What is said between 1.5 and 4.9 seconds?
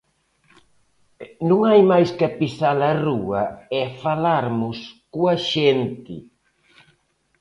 hai mais que pisar a rúa e falarmos